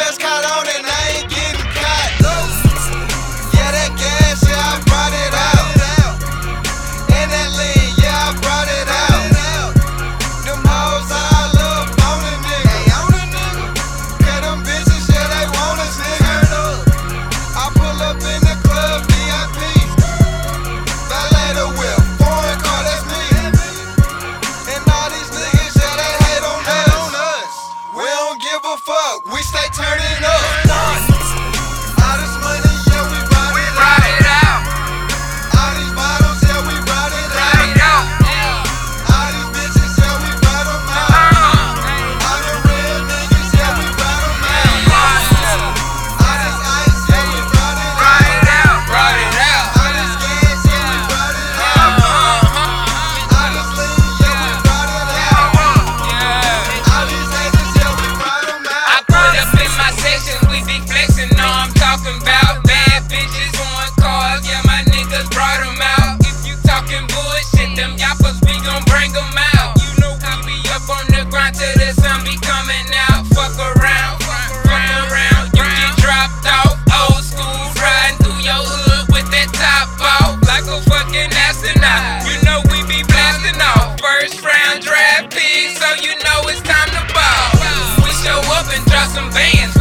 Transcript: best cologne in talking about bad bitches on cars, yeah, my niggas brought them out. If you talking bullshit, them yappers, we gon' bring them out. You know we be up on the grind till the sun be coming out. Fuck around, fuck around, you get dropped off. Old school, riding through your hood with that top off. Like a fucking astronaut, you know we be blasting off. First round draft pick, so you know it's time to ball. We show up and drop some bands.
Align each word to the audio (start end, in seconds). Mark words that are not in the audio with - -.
best 0.00 0.18
cologne 0.18 0.68
in 0.78 0.89
talking 61.90 62.22
about 62.22 62.62
bad 62.62 63.02
bitches 63.10 63.50
on 63.58 63.90
cars, 63.98 64.46
yeah, 64.46 64.62
my 64.62 64.78
niggas 64.94 65.26
brought 65.34 65.58
them 65.58 65.74
out. 65.98 66.22
If 66.22 66.46
you 66.46 66.54
talking 66.62 67.02
bullshit, 67.10 67.74
them 67.74 67.98
yappers, 67.98 68.38
we 68.46 68.54
gon' 68.62 68.86
bring 68.86 69.10
them 69.10 69.34
out. 69.58 69.74
You 69.82 69.90
know 69.98 70.14
we 70.14 70.30
be 70.46 70.58
up 70.70 70.86
on 70.86 71.02
the 71.10 71.26
grind 71.26 71.58
till 71.58 71.74
the 71.74 71.90
sun 71.98 72.22
be 72.22 72.38
coming 72.46 72.86
out. 73.10 73.26
Fuck 73.34 73.58
around, 73.58 74.22
fuck 74.22 74.86
around, 75.02 75.50
you 75.50 75.66
get 75.66 75.90
dropped 75.98 76.46
off. 76.46 76.78
Old 76.94 77.26
school, 77.26 77.58
riding 77.82 78.22
through 78.22 78.38
your 78.38 78.62
hood 78.62 79.10
with 79.10 79.26
that 79.34 79.50
top 79.50 79.90
off. 79.98 80.38
Like 80.46 80.70
a 80.70 80.78
fucking 80.86 81.34
astronaut, 81.42 82.22
you 82.22 82.38
know 82.46 82.62
we 82.70 82.86
be 82.86 83.02
blasting 83.02 83.58
off. 83.58 83.98
First 83.98 84.38
round 84.46 84.86
draft 84.86 85.34
pick, 85.34 85.74
so 85.74 85.90
you 85.98 86.14
know 86.22 86.46
it's 86.46 86.62
time 86.62 86.94
to 86.94 87.02
ball. 87.10 87.50
We 88.06 88.14
show 88.22 88.38
up 88.54 88.70
and 88.70 88.84
drop 88.86 89.10
some 89.10 89.26
bands. 89.34 89.79